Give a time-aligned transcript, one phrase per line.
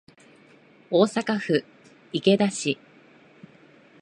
[0.89, 1.63] 大阪府
[2.11, 2.79] 池田市